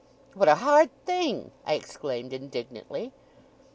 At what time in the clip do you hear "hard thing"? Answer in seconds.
0.55-1.51